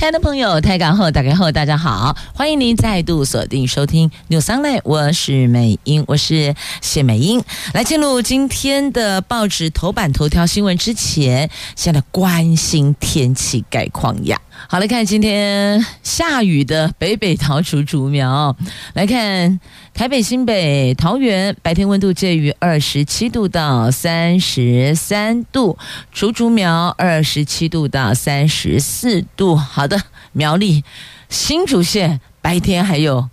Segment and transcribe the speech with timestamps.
[0.00, 7.44] 亲爱的朋友，台港后打开后，大家好，欢迎您再度锁定收听 News Online，我是美英，我是谢美英。
[7.74, 14.40] 来进入今天的报纸头版头条新闻之前，先来关心天气概况呀。
[14.68, 18.56] 好，来看今天下雨的北北桃竹竹苗。
[18.94, 19.58] 来看
[19.94, 25.76] 台北、新北、桃园，白天温度介于二十七度到三十三度，
[26.12, 29.56] 竹竹苗二十七度到三十四度。
[29.56, 30.00] 好的，
[30.32, 30.84] 苗栗
[31.28, 33.28] 新竹县白天还有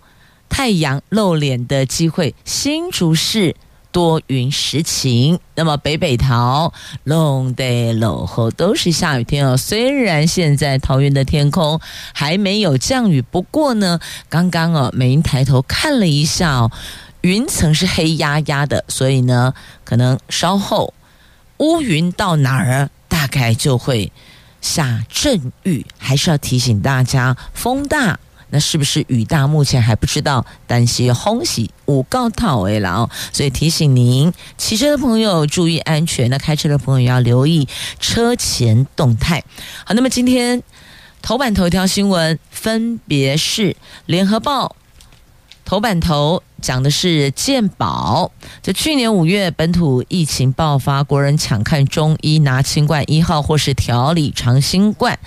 [0.48, 3.54] 太阳露脸的机会，新竹市。
[3.98, 9.56] 多云时晴，那么北北桃、龙得楼后都是下雨天哦。
[9.56, 11.80] 虽然现在桃园的天空
[12.14, 16.70] 还没有降雨，不过呢，刚刚哦，美英抬头看了一下哦，
[17.22, 20.94] 云层是黑压压的，所以呢，可能稍后
[21.56, 24.12] 乌云到哪儿，大概就会
[24.60, 28.20] 下阵雨，还是要提醒大家风大。
[28.50, 29.46] 那是不是雨大？
[29.46, 39.44] 目前还不知道，但是轰喜五告套为了，所以提醒您骑车的朋友注意安全，那开车的朋友要留意车前动态。
[39.84, 40.62] 好，那么今天
[41.20, 43.72] 头版头条新闻分别是
[44.06, 44.66] 《联合报》。
[45.68, 55.18] 头版头讲的是健保，就去年五月本土疫情爆发，国人抢看中医拿清冠一号或是调理长新冠。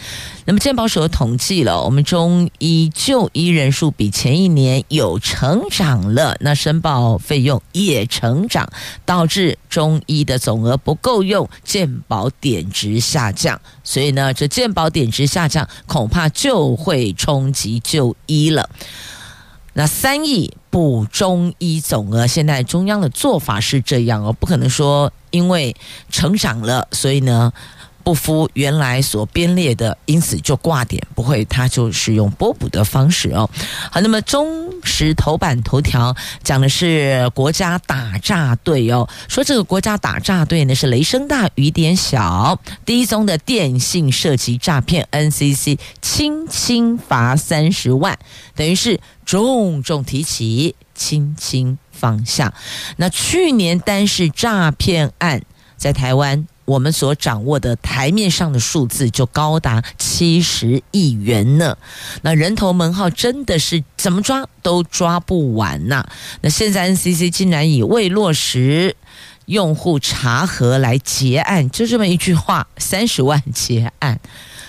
[0.46, 8.68] 那么健保所统计了，我们中医就医人数比前一年有成长了，那申报费用也成长，
[9.06, 13.62] 导致中医的总额不够用，健保点值下降。
[13.84, 18.68] 所以呢，这健保点值下降，恐怕就会冲击就医了。
[19.74, 25.76] 那三亿补中医总额，现在中央的做法是这样哦，不可能说因为
[26.10, 27.52] 成长了，所以呢。
[28.04, 33.50] 不敷原来所编列的，因此就挂点，不会，它就是用波补的方式哦。
[33.92, 48.18] 好，那么中时头版头条讲的是国家打诈队哦，说这个国家打诈队呢是雷声大雨点小，第一宗的电信涉及诈骗，NCC 轻轻罚三十万，
[48.56, 52.54] 等于是重重提起，轻轻放下。
[52.98, 55.42] 那去年单是诈骗案
[55.78, 56.48] 在台湾。
[56.66, 61.78] 我们所掌握的台面上的数字就高达七十亿元呢，
[62.22, 66.06] 那人头门号真的是怎么抓都抓不完呐。
[66.42, 68.96] 那现在 NCC 竟然以未落实
[69.48, 74.20] 用户查核来结案，就这么一句话，三十万结案。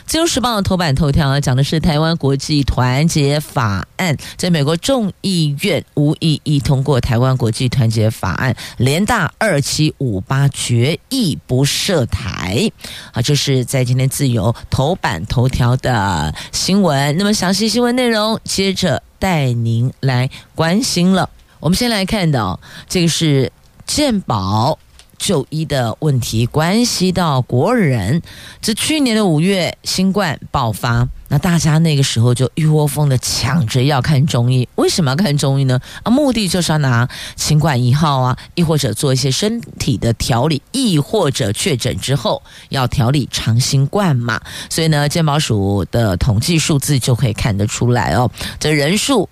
[0.06, 12.70] 自由时报的头版头条讲的是台湾国际团结法案，在美国众议院无异议通过台湾国际团结法案，联大二七五八决议不涉台。
[13.12, 17.16] 啊，就是在今天自由头版头条的新闻。
[17.16, 21.30] 那么详细新闻内容，接着带您来关心了。
[21.58, 23.50] 我们先来看到这个是
[23.86, 24.78] 健保。
[25.22, 28.20] 就医的问题关系到国人。
[28.60, 34.68] 这去年的五月，新冠爆发，那大家那个时候就一窝蜂的抢着要看中医。
[34.74, 35.80] 为什么要看中医呢？
[36.02, 44.40] 啊，目的就是要拿新冠一号啊，亦或者做一些身体的调理，亦或者确诊之后要调理长新冠嘛。
[44.68, 48.28] 所以呢，健保署的统计数字就可以看得出来哦，
[48.58, 49.28] 这人数。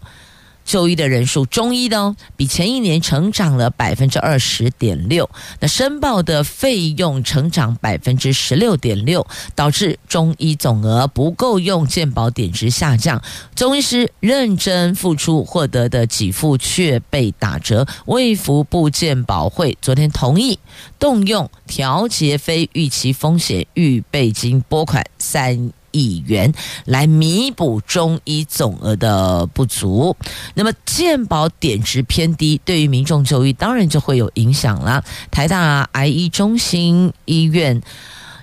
[0.65, 5.28] 就医的人数，中医的哦，比前一年成长了百分之二十点六。
[5.59, 13.21] 那申报的费用成长百分之十六点六，导致中医总额不够用，健保点值下降。
[13.54, 17.87] 中医师认真付出获得的给付却被打折。
[18.06, 20.59] 卫福部健保会昨天同意
[20.98, 26.53] 动用调节非预期风险预备金拨款三亿元
[26.84, 30.16] 来弥补中医总额的不足，
[30.54, 35.04] 那么健保点值偏低，对于民众就医当然就会有影响了。
[35.31, 37.81] 台大癌医中心医院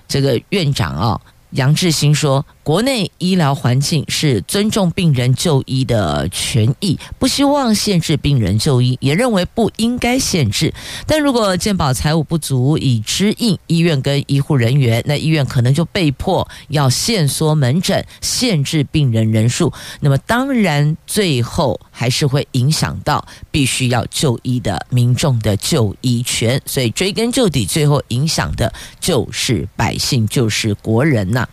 [0.06, 10.74] 这个院长啊、哦、杨志新说，国内医疗环境是尊重病人就医的权益，不希望限制病人就医，也认为不应该限制。
[11.06, 19.72] 但如果健保财务不足以支应医院跟医护人员，那医院可能就被迫要限缩门诊，限制病人人数。
[20.00, 26.60] 那么当然最后还是会影响到必须要就医的民众的就医权。
[26.66, 31.48] 所以追根究底，最后影响的就是百姓，就是国人呐、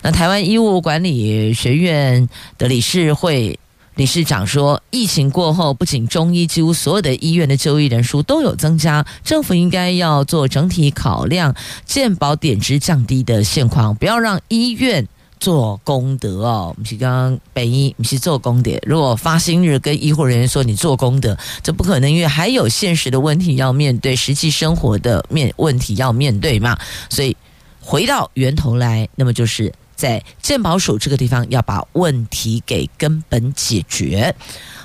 [0.00, 2.28] 那台湾医医务管理学院
[2.58, 3.58] 的理事会
[3.96, 11.52] 理事长说，疫情过后，不仅中医，几乎所有的医院的就医人数都有增加，政府应该要做整体考量，
[11.84, 15.04] 健保点值降低的现况，不要让医院
[15.40, 16.72] 做功德哦。
[16.76, 18.78] 我们是刚刚北医，我们是做功德。
[18.86, 26.78] 如果发薪日跟医护人员说你做功德，这不可能，因为还有现实的问题要面对，实际生活的面问题要面对嘛。
[27.10, 27.36] 所以
[27.80, 29.72] 回到源头来，那么就是。
[29.94, 34.34] 在健保署这个地方要把问题给根本解决，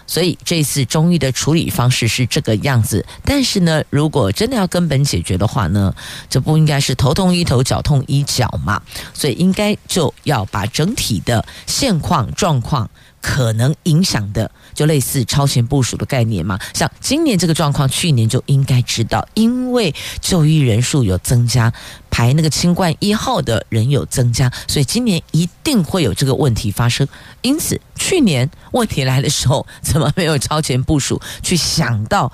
[0.05, 3.05] 所以这次中医的处理方式是这个样子。
[3.23, 5.93] 但是呢，如果真的要根本解决的话呢，
[6.29, 8.81] 这不应该是头痛医头，脚痛医脚嘛？
[9.13, 12.89] 所以应该就要把整体的现况状况。
[13.21, 21.71] 可能影响的就类似超前部署的概念嘛，像今年这个状况，去年就应该知道，因为就医人数有增加，
[22.09, 27.07] 排那个清冠一号的人有增加，所以今年一定会有这个问题发生。
[27.41, 32.31] 因此，去年问题来的时候，怎么没有超前部署去想到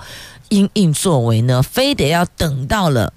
[0.48, 1.62] 因应作为呢？
[1.62, 3.12] 非得要等到了。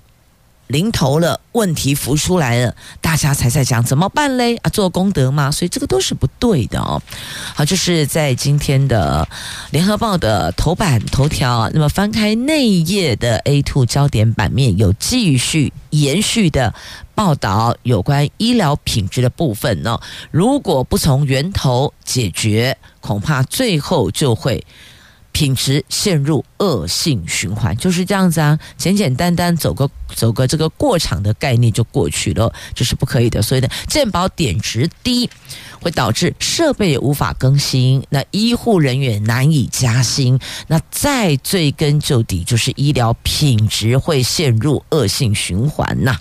[0.70, 4.56] 临头了，问题浮出来了，大家才在讲怎么办嘞？
[4.58, 5.50] 啊，做功德吗？
[5.50, 7.02] 所以这个都是不对的哦。
[7.56, 9.28] 好，就是在今天的
[9.72, 16.72] 联合报的头版头条，那么翻开内页的 A2 焦点版面，有继续延续的
[17.16, 20.00] 报道有关医疗品质的部分呢。
[20.30, 24.64] 如果不从源头解决，恐怕最后就会。
[25.40, 33.42] 品质陷入恶性循环，就是这样子啊，简简单单走个走个这个过场的概念就过去了，这是不可以的。
[33.42, 35.30] 所以呢，健保点值低
[35.80, 40.38] 会导致设备无法更新，那医护人员难以加薪，
[40.68, 46.18] 那再追根究底就是医疗品质会陷入恶性循环呐。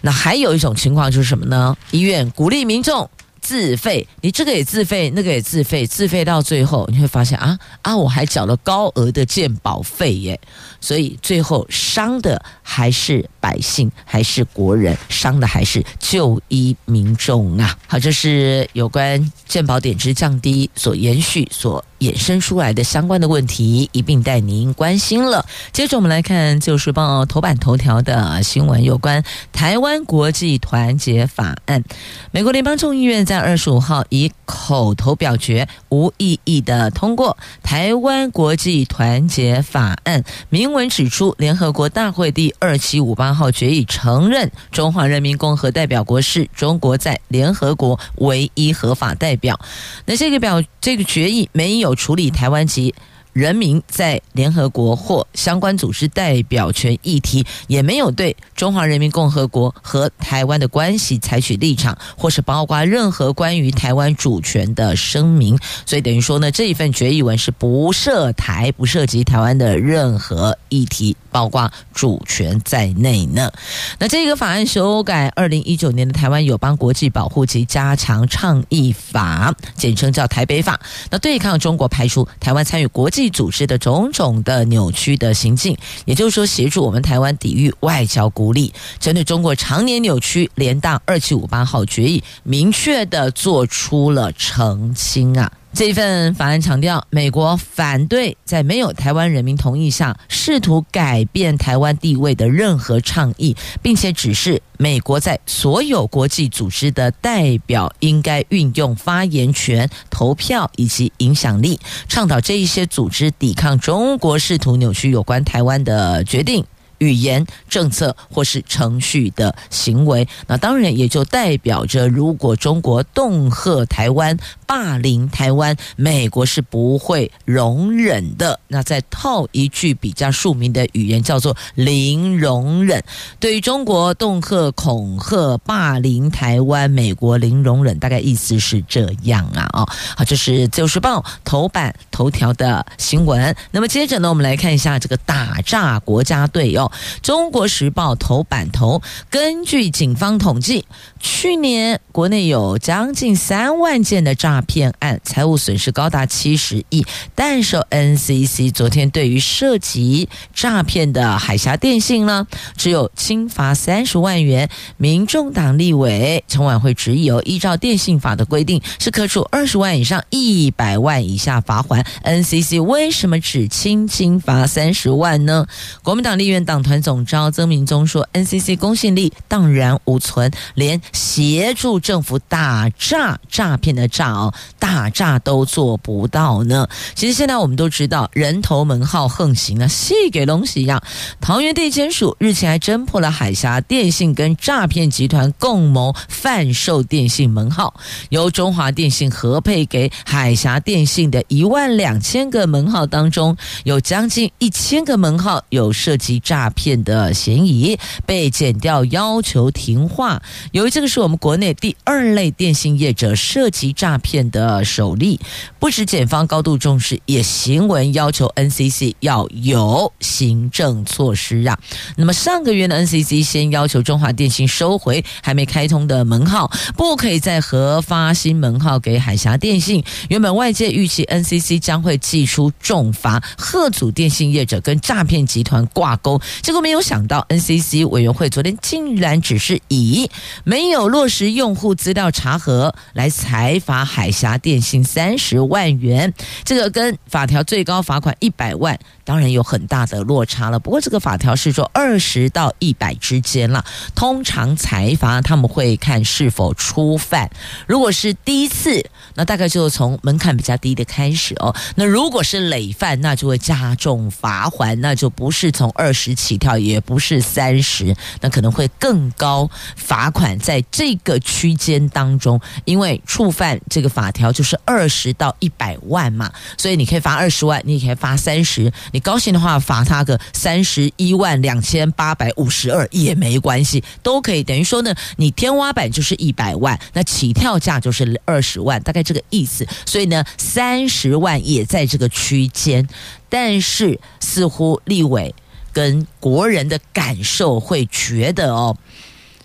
[0.00, 1.76] 那还有一种情况就是什么呢？
[1.90, 3.10] 医院鼓励民众。
[3.40, 10.40] 自费，你这个也自费，那个也自费，自费到最后你会发现啊啊，我还缴了高额的鉴保费耶，
[10.80, 17.76] 所以最后伤的还是百姓，还是国人，伤的还是就医民众啊。
[17.86, 21.84] 好，这是有关健保点值降低所延续所。
[22.00, 25.44] 衍生出来的相关的问题一并带您关心了。
[25.70, 29.22] 接着我们来看《自由时报》头版头条的新闻，有关
[29.52, 31.84] 台湾国际团结法案。
[32.30, 49.60] 美国联邦众议院在二十五号以口头表决无异议的通过《台湾国际团结法案》，明文指出，联合国大会第二七五八号决议承认中华人民共和代表国是中国在联合国唯一合法代表。
[50.06, 51.90] 那这个表这个决议没有。
[52.00, 52.94] 处理台湾籍
[53.34, 65.58] 人民在联合国或相关组织代表权议题，也没有对中华人民共和国和台湾的关系采取立场，或是包括任何关于台湾主权的声明。
[65.84, 71.16] 所以等于说呢，这一份决议文是不涉台、不涉及台湾的任何议题。
[71.30, 73.50] 包括主权在内呢。
[73.98, 80.80] 那这个法案修改二零一九年的《台湾友邦国际保护及加强倡议法》，简称叫台北法。
[81.10, 95.50] 那对抗中国排除台湾参与国际组织的种种的扭曲的行径，也就是说，协助我们台湾抵御外交孤立，针对中国常年扭曲联大二七五八号决议，明确的做出了澄清啊。
[95.72, 116.64] 这份法案强调，美国反对在没有台湾人民同意下试图改变台湾地位的任何倡议，并且指示美国在所有国际组织的代表应该运用发言权、投票以及影响力，倡导这一些组织抵抗中国试图扭曲有关台湾的决定。
[116.98, 124.36] 语言、政策或是程序的行为，那当然也就代表着，如果中国恫吓台湾
[124.70, 128.60] 霸凌台湾，美国是不会容忍的。
[128.68, 133.02] 那再套一句比较庶民的语言，叫做“零容忍”。
[133.40, 139.68] 对于中国恫吓、恐吓、霸凌台湾，美国零容忍，大概意思是这样啊。
[139.72, 143.56] 哦，好，这是《自由时报》头版头条的新闻。
[143.72, 146.92] 那么接着呢，我们来看一下这个打诈国家队哦，
[147.26, 150.86] 《中国时报》头版头，根据警方统计，
[151.18, 157.04] 去年国内有将近三万件的炸骗案，财务损失高达七十亿。
[157.34, 164.68] 但是 NCC 昨天对于涉及诈骗的海峡电信呢，只有轻罚三十万元。
[164.96, 172.04] 民众党立委陈琬惠质疑，依照电信法的规定，是可处二十万以上一百万以下罚锾。
[172.24, 175.66] NCC 为什么只轻轻罚三十万呢？
[176.02, 191.02] 国民党立院党团总召曾铭宗说：“NCC 公信力荡然无存，连协助政府打诈诈骗的诈，大诈都做不到呢。”其实现在我们都知道，人头门号横行啊，戏给龙喜一样。
[191.40, 197.94] 桃园地检署日前还侦破了海峡电信跟诈骗集团共谋贩售电信门号，
[198.30, 210.40] 由中华电信核配给海峡电信的一万两千个门号当中，有将近一千个门号有涉及诈骗的嫌疑，被检调要求停话。
[210.72, 215.40] 由于这个是我们国内第二类电信业者涉及诈骗的首例，
[215.80, 221.76] 不止检方高度重视，也行文要求 NCC 要有行政措施啊。
[222.16, 230.04] 那么上个月的 NCC 先要求中华电信收回还没开通的门号，不可以再核发新门号给海峡电信。
[230.28, 240.30] 原本外界预期 NCC 将会祭出重罚，贺阻电信业者跟诈骗集团挂钩，结果没有想到 NCC 委员会昨天竟然只是以
[240.62, 246.32] 没有落实用户资料查核来裁罚海峡电信三十万元，
[246.64, 248.98] 这个跟法条最高罚款一百万。
[249.30, 253.84] 当然有很大的落差了，不过这个法条是说二十到一百之间了。
[254.12, 257.48] 通常财阀他们会看是否初犯，
[257.86, 261.72] 如果是第一次，那大概就从门槛比较低的开始哦。
[261.94, 279.19] 那如果是累犯，那就会加重罚锾，那就不是从二十起跳，也不是三十，那可能会更高罚款，在这个区间当中，因为触犯这个法条就是二十到一百万嘛，所以你可以罚二十万，你也可以罚三十，你。
[279.20, 284.62] 高兴的话，罚他个三十一万两千八百五十二也没关系，都可以。
[284.62, 289.86] 等于说呢，你天花板就是一百万，那起跳价就是二十万，大概这个意思。
[290.04, 293.06] 所以呢，三十万也在这个区间，
[293.48, 295.54] 但是似乎立委
[295.92, 298.96] 跟国人的感受会觉得哦。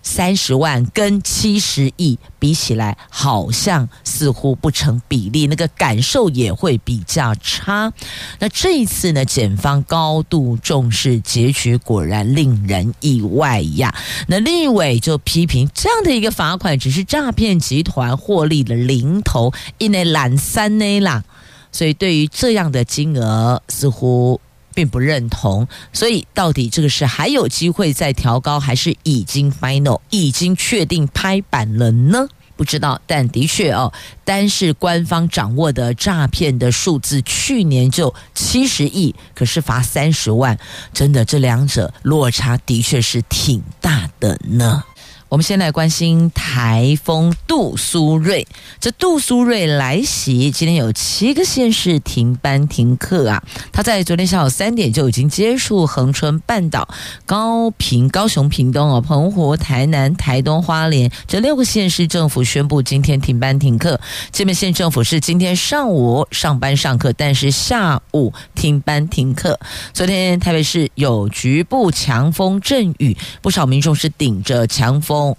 [0.06, 7.92] 三十万跟七十亿比起来，好像似乎不成比例，那个感受也会比较差。
[8.38, 13.92] 那这一次呢，检方高度重视，结局果然令人意外呀。
[14.28, 21.24] 那立委就批评这样的一个罚款，只是诈骗集团获利的零头，因为懒三内啦，
[21.72, 24.40] 所以对于这样的金额，似乎。
[24.76, 32.28] 并不认同，所以到底这个是还有机会再调高，还是已经 final 已经确定拍板了呢？
[32.56, 33.92] 不知道，但的确哦，
[34.24, 40.58] 单是官方掌握的诈骗的数字，去年就七十亿，可是罚三十万，
[40.92, 44.84] 真的这两者落差的确是挺大的呢。
[45.28, 48.46] 我们先来关心台风杜苏芮。
[48.78, 53.42] 这杜苏芮来袭，今天有七个县市停班停课啊。
[53.72, 56.88] 他在昨天下午三点就已经接触恒春半岛、
[57.24, 64.00] 高平、高雄、屏东哦、澎湖、台南、台东、花莲这六个县市政府宣布今天停班停课。
[64.30, 69.58] 这边县政府是今天上午上班上课，但是下午停班停课。
[69.92, 75.15] 昨天台北市有局部强风阵雨，不少民众是顶着强风。
[75.16, 75.36] 风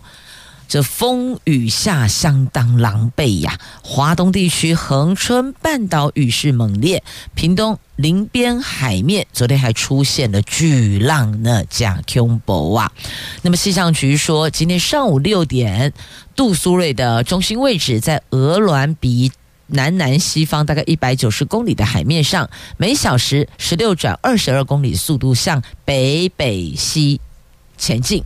[0.68, 3.58] 这风雨下相当狼狈呀！
[3.84, 7.04] 华东地区恒春半岛雨势猛烈，
[7.36, 12.92] 屏东林边海面昨天还出现了巨浪呢，假恐怖啊！
[13.44, 15.94] 那么气象局说，今天上午六点，
[16.36, 19.32] 杜苏芮的中心位置在鹅銮鼻
[19.68, 27.22] 南南西方大概一百九十公里的海面上，每小时十六转二十二公里速度向北北西
[27.78, 28.22] 前进。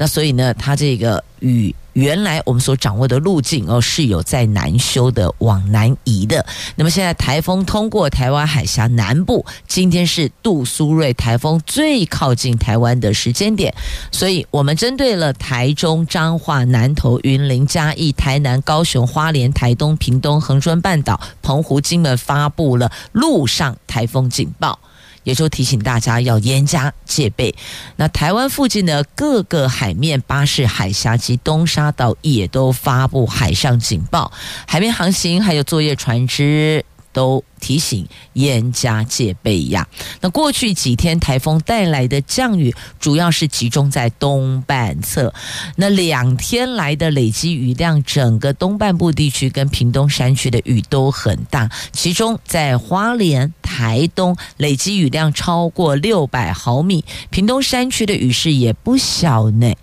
[0.00, 6.46] 那所以呢，它这个雨原来我们所掌握的路径哦，是有在南修的，往南移的。
[6.74, 13.74] 那么现在台风通过台湾海峡南部，今天是杜苏芮台风最靠近台湾的时间点，
[14.10, 24.78] 所以我们针对了台中、彰化、南投、云林、嘉义、台南、高雄、花莲、台东、屏东、恒春半岛、澎湖、金门发布了陆上台风警报。
[25.24, 27.54] 也就提醒大家要严加戒备。
[27.96, 34.32] 那台湾附近的各个海面、巴士海峡及东沙岛也都发布海上警报，
[34.66, 36.84] 海面航行还有作业船只。
[37.12, 39.86] 都提醒严加戒备呀。
[40.20, 45.32] 那过去几天台风带来的降雨，主要是集中在东半侧。
[45.76, 51.70] 那两天来的累积雨量，整个东半部地区跟屏东山区的雨都很大。
[51.92, 59.74] 其中在花莲、台东累积雨量超过六百毫米，屏东山区的雨势也不小呢。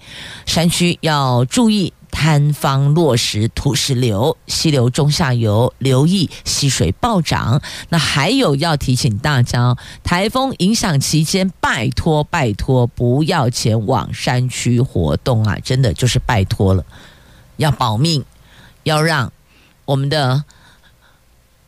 [0.46, 1.93] 山区要注意。
[2.11, 7.61] 坍方落石、土石流、溪流中下游，留意溪水暴涨。
[7.89, 15.57] 那还有要提醒大家，台风影响期间，拜托拜托不要前往山区活动啊！
[15.63, 16.85] 真的就是拜托了，
[17.57, 18.23] 要保命，
[18.83, 19.31] 要让
[19.85, 20.43] 我们的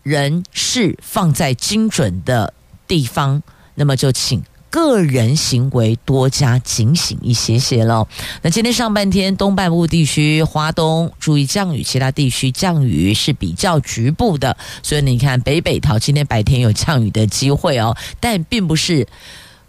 [0.03, 2.53] 人事放在精准的
[2.87, 3.43] 地方。
[3.75, 4.43] 那么就请。
[4.69, 8.07] 个人行为多加警醒一些些喽。
[8.41, 14.55] 那今天上半天东半部地区、花东注意降雨，其他地区降雨是比较局部的。
[14.83, 19.07] 所以你看北北桃今天白天有降雨的机会哦，但并不是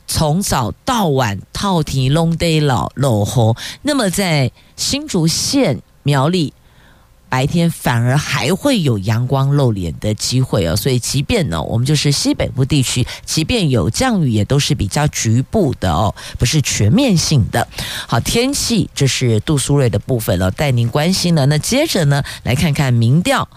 [0.07, 3.57] 从早到晚套题 long day 老落红。
[3.83, 6.52] 那么在新竹县苗栗。
[7.30, 17.66] 白天反而还会有阳光露脸的机会哦，所以即便呢，我们就是西北部地区，即便有降雨，也都是比较局部的哦，不是全面性的。
[18.06, 21.46] 好，天气这是杜苏芮的部分了，带您关心了。
[21.46, 23.49] 那接着呢，来看看民调。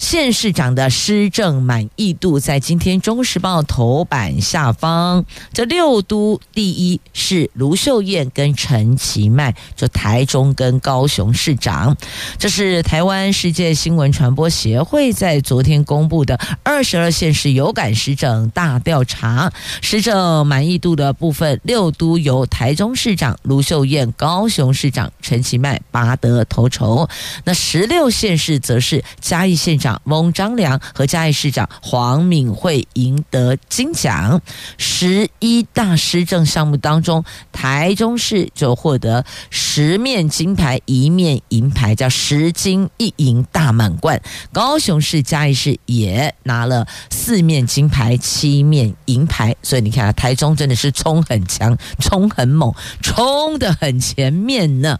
[0.00, 11.94] 县市长的施政满意度在今天《中时报》头版下方，这六都第一是卢秀燕跟陈其迈，就台中跟高雄市长。
[12.38, 19.52] 这是台湾世界新闻传播协会在昨天公布的二十二县市有感施政大调查，
[19.82, 27.06] 施政满意度的部分，六都由台中市长卢秀燕、高雄市长陈其迈拔得头筹。
[27.44, 29.89] 那十六县市则是嘉义县长。
[30.04, 34.40] 翁章良和嘉义市长黄敏惠赢得金奖，
[34.76, 44.18] 十一大施政项目当中，台中市就获得十面金牌，一面银牌，叫十金一银大满贯；
[44.52, 49.56] 高雄市、嘉义市也拿了四面金牌，七面银牌。
[49.62, 54.98] 所以你看啊，台中真的是冲很强，冲很猛，冲得很前面呢。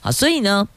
[0.00, 0.68] 好，所以呢。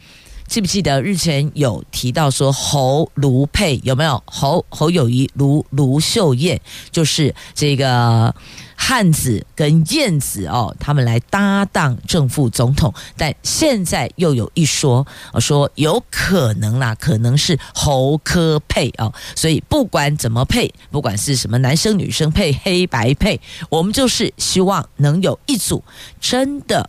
[0.54, 8.36] 记不记得日前有提到说侯卢配有没有侯侯友谊卢卢秀燕，就是这个
[8.76, 15.08] 汉子跟燕子哦，他们来搭档正副总统，但现在又有一说，
[15.40, 25.84] 说有可能啦，可能是侯科配哦，所以不管怎么配，不管是什么男生女生配黑白配，我们就是希望能有一组
[26.22, 26.88] 真的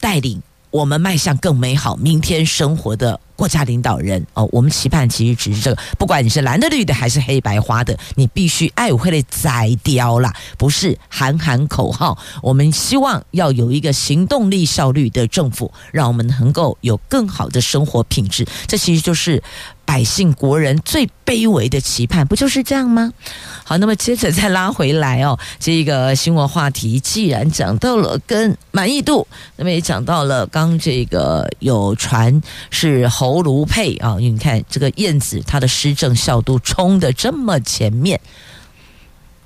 [0.00, 0.40] 带领。
[0.74, 12.18] 我们迈向更美好明天生活的国家领导人哦，我们期盼其实只是这个，不管你是蓝的、绿的还是黑白花的，你必须爱会的宰掉啦，不是喊喊口号。
[12.42, 18.44] 我们希望要有一个行动力、效率的政府，让我们能够有更好的生活品质。
[18.66, 19.40] 这其实就是。
[19.84, 23.12] 百姓国人最卑微的期盼，不就是这样吗？
[23.64, 38.20] 好，那么接着再拉回来哦， 这个新闻话题既然讲到了跟满意度，那么也讲到了刚这个有传是侯卢佩啊，你看这个燕子他的施政效度冲得这么前面。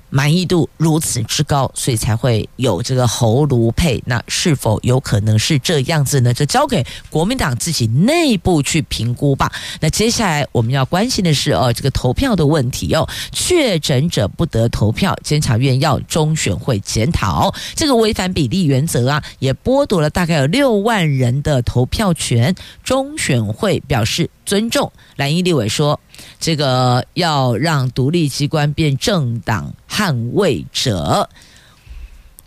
[0.09, 4.01] 满意度如此之高，所以才会有这个侯卢配。
[4.05, 6.33] 那是否有可能是这样子呢？
[6.33, 9.51] 就交给国民党自己内部去评估吧。
[9.79, 22.55] 那接下来我们要关心的是哦，这个投票的问题哦，确诊者不得投票，监察院要中选会检讨这个违反比例原则啊，也剥夺了大概有六万人的投票权。
[22.83, 24.91] 中选会表示尊重。
[25.15, 25.99] 蓝营立委说，
[26.39, 31.29] 这个要让独立机关变政党捍卫者，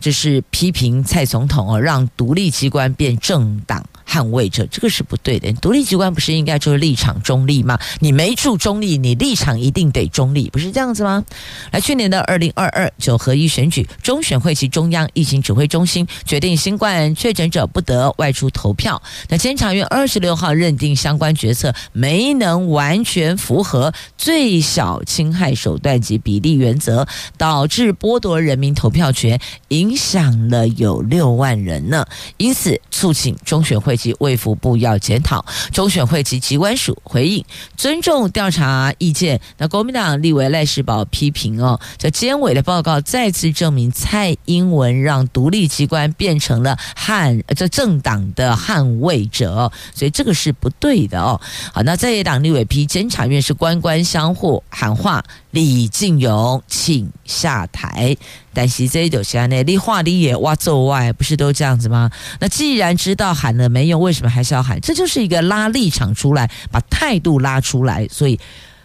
[0.01, 5.53] 这是批评蔡总统哦，让独立机关变政党捍卫者，这个是不对的。
[5.55, 7.79] 独立机关不是应该就是立场中立吗？
[8.01, 11.25] 你没处中立，你立场一定得中立，不是这样子吗？
[11.71, 19.01] 来，去年的二零二二九合一选举，中选会及中央疫情指挥中心决定，新冠确诊者不得外出投票。
[19.29, 32.07] 那监察院二十六号认定相关决策没能完全符合最小侵害手段及比例原则，导致剥夺人民投票权，影响了有六万人呢。
[32.37, 35.45] 因此，促请中选会会及卫福部要检讨。
[35.71, 37.45] 中选会及机关署回应，
[37.77, 39.39] 尊重调查意见。
[39.59, 51.39] 那国民党立委赖士葆批评哦，这监委的报告再次证明蔡英文让独立机关变成了捍这政党的捍卫者，所以这个是不对的哦。
[51.75, 58.17] 好，那在野党立委批监察院是官官相护，喊话李进勇请下台。
[58.55, 62.11] 但是这一种现在你话你也挖走外，不是都这样子吗？
[62.39, 64.81] 那既然知道喊了没用，为什么还是要喊？
[64.81, 68.07] 这就是一个拉立场出来，把态度拉出来。
[68.09, 68.39] 所以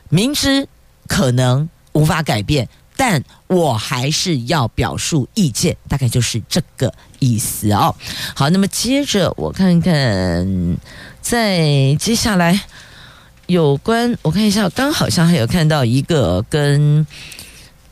[0.10, 0.68] 明知
[1.08, 7.94] 可能无法改变，但我还是要表述意见，大概就是这个意思哦。
[8.34, 10.78] 好，那么接着我看看，
[11.22, 12.60] 在接下来
[13.48, 17.06] 有关我看一下，刚好像还有看到一个跟。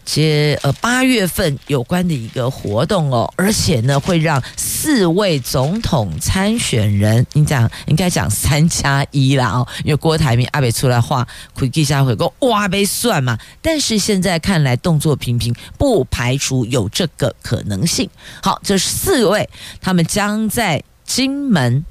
[0.06, 18.10] 接呃八月份有关的一个活动哦，而且呢会让四位总统参选人，你讲应该讲三加一啦哦，因为郭台铭阿北出来话，会记者会说哇被算嘛，但是现在看来动作频频，不排除有这个可能性。
[18.42, 19.50] 好，这四位
[19.82, 21.84] 他们将在金门。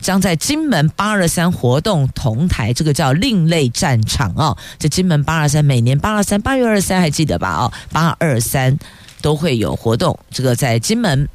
[0.00, 4.56] 将在金门八二三活动同台，这个叫另类战场哦。
[4.78, 7.54] 这金门八二三每年八二三八月二十三还记得吧？
[7.54, 8.78] 哦，八二三
[9.20, 10.18] 都会有活动。
[10.30, 11.28] 这个在金门，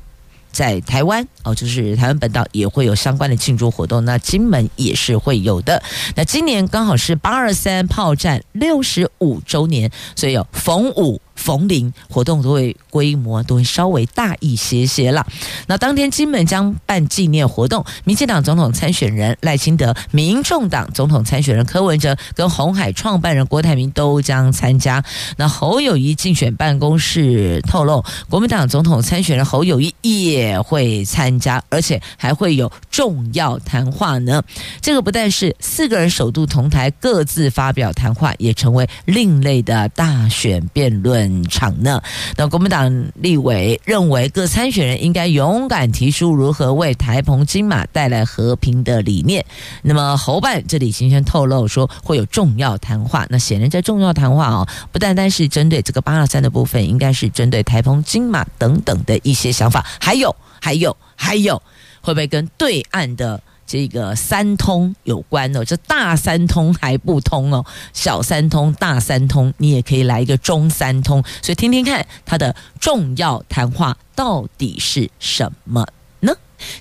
[0.51, 4.03] 在台湾哦，就是台湾本岛也会有相关的庆祝活动。
[4.03, 5.81] 那金门也是会有的。
[6.15, 11.21] 那今年刚好是八二三炮战六十五周年，所以有逢五。
[11.35, 15.27] 逢零活动都会规模都会稍微大一些些了。
[15.67, 25.03] 那当天金门将办纪念活动，民进党总统参选人赖清德、民众党总统参选人柯文哲跟红海创办人郭台铭都将参加。
[25.35, 34.43] 那侯友谊竞选办公室透露，国民党总统参选人侯友谊也会参加，而且还会有重要谈话呢。
[34.81, 41.25] 这个不但是四个人首度同台各自发表谈话，也成为另类的大选辩论。
[41.49, 42.01] 场呢？
[42.35, 49.45] 那国民党立委认为，各参选人应该勇敢提出如何为台澎金马带来和平的理念。
[49.81, 53.25] 那么侯办这里先先透露说会有重要谈话。
[53.29, 59.85] 那显然这重要谈话哦，不单单是针对这个八二三的部分，应该是针对台澎金马等等的一些想法。
[59.99, 61.61] 还有，还有，还有，
[62.01, 63.41] 会不会跟对岸的？
[63.67, 75.83] 这个三通有关哦，这大三通还不通哦，小三通、大三通，你也可以来一个中三通，所以听听看他的重要谈话到底是什么？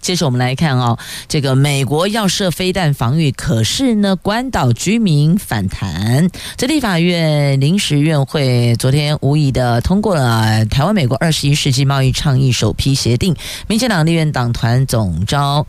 [0.01, 6.29] 接着我们来看哦，这个美国要设飞弹防御，可是呢，关岛居民反弹。
[6.57, 13.35] 这立法院临时院会昨天无疑的通过了台湾美国二十一世纪贸易倡议首批协定，
[13.67, 15.67] 民进党立院党团总召。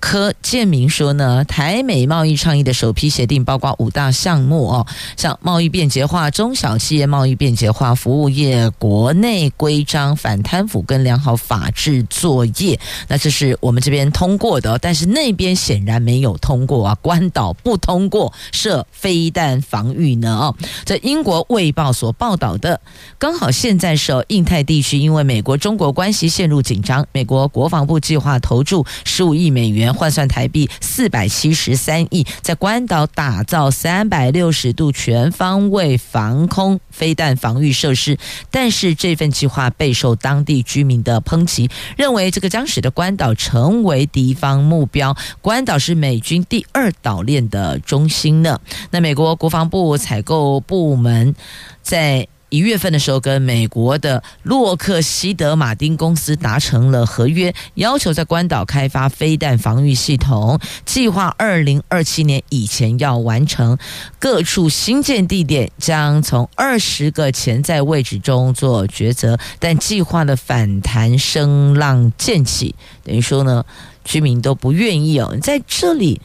[0.00, 12.78] 柯建铭说呢，台美贸易倡议的首批协定包括五大项目哦，像贸易便捷化、中小企业贸易便捷化、服务业国内规章、反贪腐跟良好法治作业。
[13.08, 16.94] 那这是我们这边通过的，但是那边显然没有通过啊。
[17.02, 20.36] 关岛不通过设飞弹防御呢？
[20.36, 22.80] 哦，这英国《卫报》所报道的，
[23.18, 29.87] 刚好现在是印太地区，因为美国中国关系陷入紧张，美国国防部计划投注十五亿美元。
[29.92, 38.18] 换算台币四百七十三亿，在关岛打造三百六十度全方位防空飞弹防御设施，
[38.50, 45.16] 但是这份计划备受当地居民的抨击，认为这个将使得关岛成为敌方目标。
[45.40, 48.60] 关岛是美军第二岛链的中心呢。
[48.90, 51.34] 那美国国防部采购部门
[51.82, 52.28] 在。
[52.50, 63.76] 一月份的时候，跟美国的洛克希德马丁公司达成了合约，要求在关岛开发飞弹防御系统，计划二零二七年以前要完成。
[64.18, 73.64] 各处新建地点将从二十个潜在位置中做抉择，但计划的反弹声浪渐起，等于说呢，
[74.04, 76.20] 居民都不愿意哦，在这里。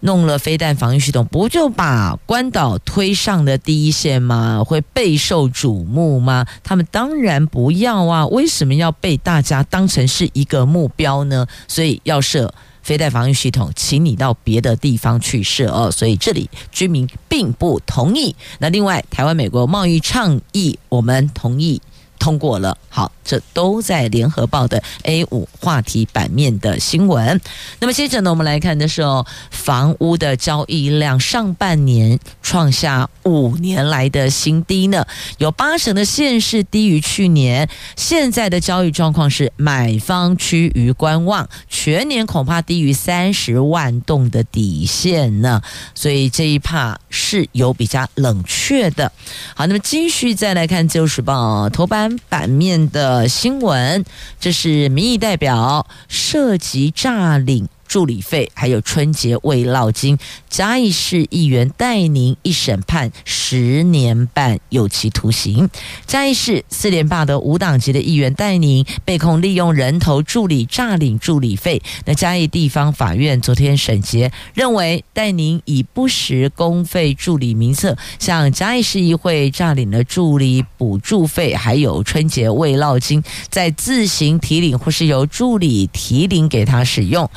[0.00, 4.62] 弄了飞弹防御系统，不就把关岛推上了第一线吗？
[4.64, 6.46] 会备受瞩目吗？
[6.62, 8.26] 他们当然不要啊！
[8.26, 11.46] 为什么要被大家当成是一个目标呢？
[11.66, 15.90] 所以要设飞弹防御系统，请你到别的地方去设哦。
[15.90, 18.34] 所以这里居民并不同意。
[18.58, 21.80] 那另外，台湾美国贸易倡议，我们同意。
[22.18, 27.38] 通过了，好，这都在联合报的 A 五话题版面的新闻。
[27.78, 37.68] 那么接着呢，我们来看的是哦，房屋的交易量上半年创下五年来的新低呢，有八成的县市低于去年。
[37.96, 45.60] 现在的交易状况是买方趋于观望，全年恐怕低于三十万栋的底线呢。
[45.94, 49.12] 所以这一趴是有比较冷却的。
[49.54, 51.98] 好，那么继续再来看《自由时报》头版。
[52.30, 54.04] 版面的新闻，
[54.38, 57.68] 这是民意代表涉及诈领。
[57.88, 60.16] 助理费还有春节未落金，
[60.48, 65.68] 嘉义市议员戴宁一审判十年半有期徒刑。
[66.06, 71.82] 嘉义市四连霸的无党籍的议员戴宁被控利用人头助理诈领助理费。
[72.04, 87.28] 那嘉义地方法院昨天审结，认为戴宁以不实公费助理名册向嘉义市议会诈领了助理补助费，还有春节未落金，再自行提领或是由助理提领给他使用。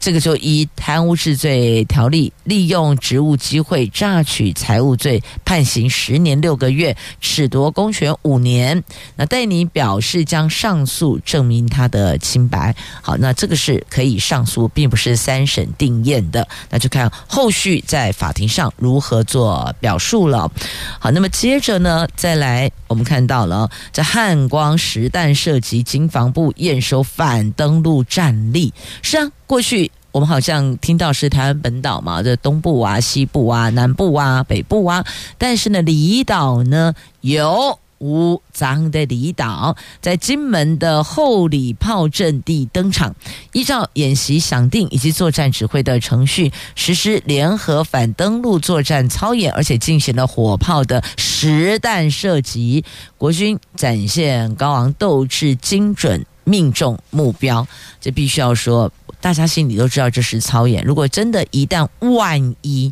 [0.00, 8.82] 这个就以贪污治罪条例利用职务机会诈取财物罪判刑十年六个月，褫夺公权五年。
[9.14, 12.74] 那戴宁表示将上诉证明他的清白。
[13.02, 16.48] 好，那这个是可以上诉，并不是三审定验的。
[16.70, 20.50] 那就看后续在法庭上如何做表述了。
[20.98, 28.72] 好，那么接着呢，再来我们看到了在汉光实弹射击，经防部验收反登陆战力。
[29.02, 29.30] 是啊。
[29.50, 35.04] 过去我们好像听到是台湾本岛嘛，这东部啊、西部啊、南部啊、北部啊，
[35.38, 43.14] 但是呢，离岛呢有无脏的离岛，在金门的后里炮阵地登场，
[43.52, 52.84] 依照演习响定以及作战指挥的程序，实施联合反登陆作战操演，而且进行了火炮的实弹射击，
[53.18, 57.66] 国军展现高昂斗志，精准命中目标，
[58.00, 58.90] 这必须要说。
[59.20, 60.82] 大家心里都知道这是操演。
[60.82, 62.90] 如果真的，一旦万一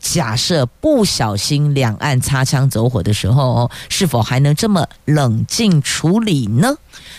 [0.00, 6.74] 假设不小心两岸擦枪走火的时候，是否还能这么冷静处理呢？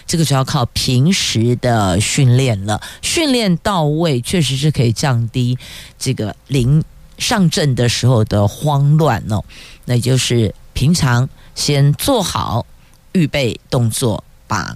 [0.06, 2.82] 这个就要靠平时的训练了。
[3.02, 5.58] 训练到位，确实是可以降低
[5.98, 6.84] 这个临
[7.18, 9.42] 上阵的时候的慌乱哦。
[9.86, 12.66] 那就是平常先做好
[13.14, 14.76] 预备动作，把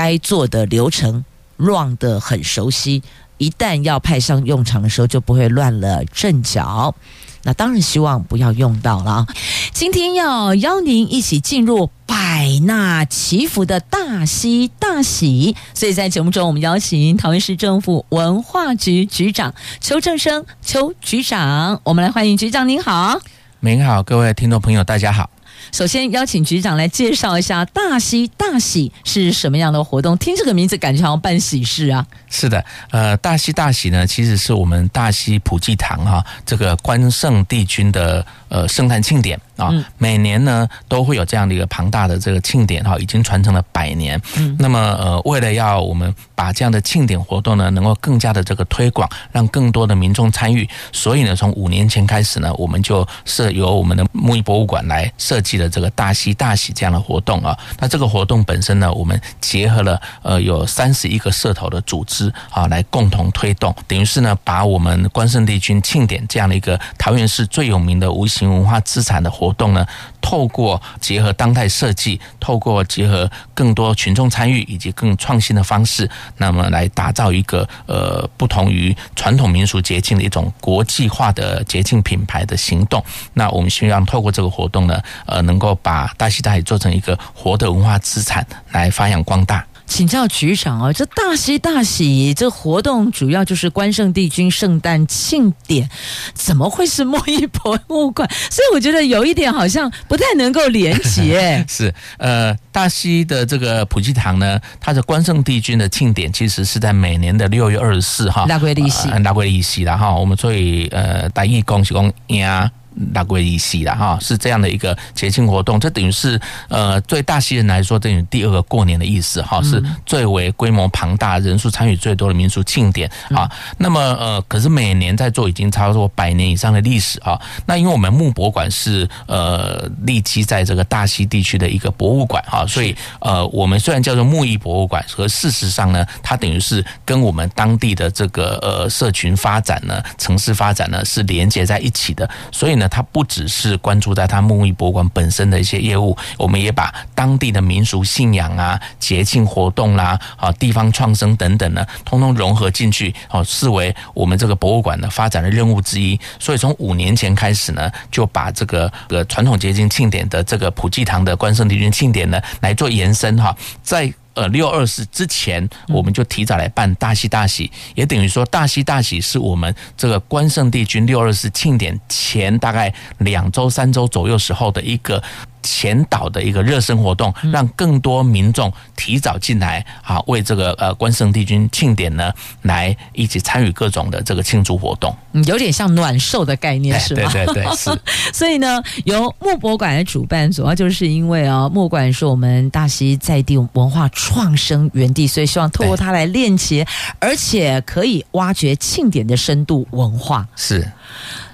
[0.00, 1.24] 该做的流程。
[1.58, 3.02] 乱得很熟悉，
[3.36, 6.94] 一旦要派上用场的时候，就不会乱了阵脚。
[7.42, 9.26] 那当然希望不要用到了。
[9.74, 22.66] 今天要邀您一起进入百纳祈福的大喜大喜，所以在节目中，我们邀请桃园市政府文化局局长邱正生邱局长，我们来欢迎局长。
[22.66, 23.20] 您好，
[23.60, 25.28] 您好，各位听众朋友，大家好。
[25.72, 30.16] 首先邀请局长来介绍一下大喜大喜是什么样的活动？
[30.18, 32.06] 听这个名字，感觉好像办喜事啊。
[32.28, 39.40] 是的，呃，大喜大喜呢，其实是我们大溪普济堂哈，这个关圣帝君的呃圣诞庆典。
[39.60, 44.18] 啊，每年呢都会有这样的一个庞大的这个庆典哈，已经传承了百年。
[44.38, 57.54] 嗯，那么呃，为了要我们把这样的庆典活动呢，能够更加的这个推广，让更多的民众参与，所以呢，从五年前开始呢，我们就设由我们的木艺博物馆来设计了这个大喜大喜这样的活动啊。
[57.78, 69.74] 那这个活动本身呢，我们结合了呃有三十一个社头的组织啊，来共同推动，等于是呢，把我们关圣帝君庆典这样的一个桃园市最有名的无文化资产的活动。
[69.74, 69.84] 呢，
[70.20, 83.04] 透过结合当代设计，透过结合更多群众参与以及更创新的方式，那么来打造一个呃不同于传统民俗节庆的一种国际化的节庆品牌的行动。
[83.34, 89.64] 那我们希望透过这个活动呢，呃，能够把大西大喜做成一个活的文化资产来发扬光大。
[89.90, 95.90] 请教局长哦，这大喜大喜这活动主要就是关圣帝君圣诞庆典，
[96.32, 98.26] 怎么会是墨一博物馆？
[98.48, 101.62] 所以我觉得有一点好像不太能够连结。
[101.68, 112.70] 是呃，大溪的这个普济堂呢，它的关圣帝君的庆典其实是在每年的六月二十四号，大归利息，大归利息然后我们所以呃，大义公是公呀。
[113.12, 115.78] 拉圭伊西了哈，是这样的一个节庆活动。
[115.78, 123.50] 这等于是呃，对大溪人来说，等于第二个过年的意思哈，是最为规模庞大、人数参与最多的民俗庆典啊。
[123.78, 127.40] 那么呃，可是每年在做已经超过百年以上的历史啊。
[127.66, 156.18] 那因为我们木博馆是呃立基在这个大溪地区的一个博物馆哈，所以呃，我们虽然叫做木艺博物馆，和事实上呢，它等于是跟我们当地的这个呃社群发展呢、城市发展呢是连接在一起的，所以那它不只是关注在它木艺博物馆本身的一些业务，我们也把当地的民俗信仰啊、节庆活动啦、啊、地方创生等等呢，通通融合进去，哦，视为我们这个博物馆的发展的任务之一。
[156.38, 164.10] 所以从五年前开始呢，就把这个呃传统节庆庆典的这个普济堂的关圣帝君庆典呢来做延伸哈，在。
[164.34, 175.22] 呃，六二四之前，我们就提早来办大喜大喜，也等于说大喜大喜是我们这个关圣帝君六二四庆典前大概两周、三周左右时候的一个。
[175.62, 185.14] 前导的一个热身活动，让更多民众提早进来啊，为这个呃关圣帝君庆典呢，来一起参与各种的这个庆祝活动。
[185.32, 187.30] 嗯，有点像暖寿的概念是吗？
[187.32, 187.90] 对对对， 是。
[188.32, 196.86] 所以呢，由木博馆来主办，主要就是因为啊，木馆是我们大溪在地文化创生园地，所以希望透过它来链接，
[197.18, 200.46] 而且可以挖掘庆典的深度文化。
[200.56, 200.90] 是。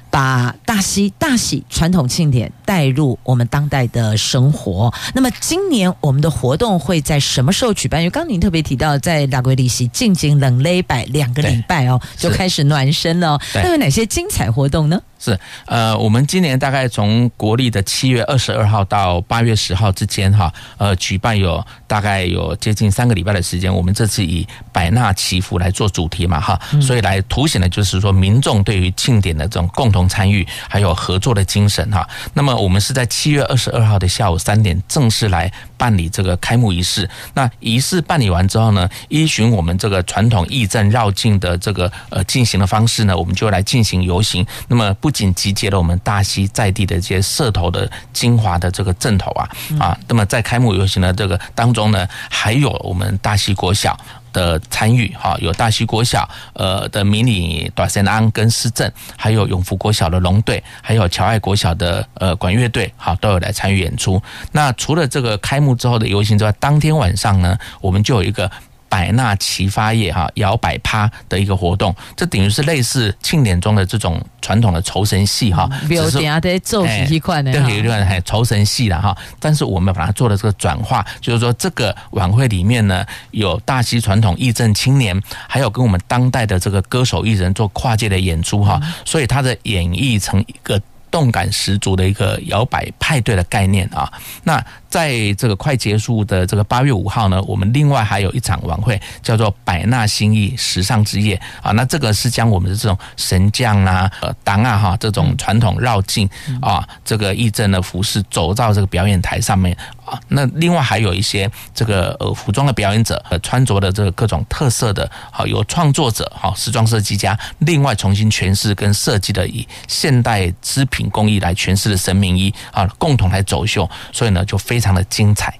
[0.08, 4.92] 把大溪大喜传统庆典带入我们当代的生活。
[5.14, 8.02] 那么今年我们的活动会在什么时候举办？
[8.02, 13.40] 因为刚刚您特别提到，在拉圭利西进行冷雷拜两个礼拜哦，就开始暖身了。
[13.54, 15.00] 那有哪些精彩活动呢？
[15.18, 23.74] 是呃，我们今年大概从国历的七月二十二号到八月十号之间哈，呃，举办有大概有接近三个礼拜的时间。
[23.74, 32.06] 我们这次以百纳祈福来做主题嘛哈，所以来凸显的就是说民众对于庆典的这种共同参与还有合作的精神哈。
[32.34, 37.08] 那么我们是在七月二十二号的下午三点正式来办理这个开幕仪式。
[37.34, 44.46] 那仪式办理完之后呢，依循我们这个传统义阵绕境的这个呃进行的方式呢，我们就来进行游行。
[44.68, 53.98] 那么不仅集结了我们大溪在地的这些社头的精华的这个阵头啊啊，那么在开幕游行的这个当中呢，还有我们大溪国小
[54.36, 64.22] 的参与哈，有大溪国小呃的迷你短线安跟诗阵，还有永福国小的龙队，还有乔爱国小的呃管乐队，好都有来参与演出。
[64.52, 68.50] 那除了这个开幕之后的游行之外，当天晚上呢，我们就有一个。
[68.88, 79.16] 百纳齐发夜哈摇摆趴的一个活动，这等于是类似庆典中的这种传统的酬神戏哈，比如等下在奏一块呢，对，一段还酬神戏了哈。
[79.40, 90.80] 但是我们把它做了这个转化，就是说这个晚会里面呢，有大溪传统义阵青年，还有跟我们当代的这个歌手艺人做跨界的演出哈，所以它的演绎成一个。
[91.08, 94.62] 动感十足的一个摇摆派对的概念啊，那
[94.96, 101.70] 在这个快结束的这个八月五号呢，我们另外还有一场晚会，叫做百纳新意时尚之夜啊。
[101.72, 106.26] 那这个是将我们的这种神将啊、呃当啊哈这种传统绕境
[106.62, 110.18] 啊，这个义正的服饰走到这个表演台上面啊。
[110.28, 121.10] 那另外还有一些这个呃服装的表演者，呃穿着的这个各种特色的，好由创作者哈时装设计家另外重新诠释跟设计的以现代织品。
[121.10, 125.52] 工艺来诠释的神明衣啊，共同来走秀，所以呢就非常常的精彩。